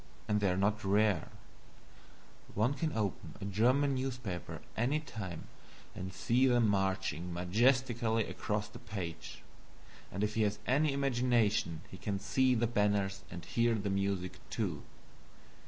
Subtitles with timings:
[0.27, 1.29] And they are not rare;
[2.55, 5.43] one can open a German newspaper at any time
[5.93, 9.43] and see them marching majestically across the page
[10.11, 14.39] and if he has any imagination he can see the banners and hear the music,
[14.49, 14.81] too.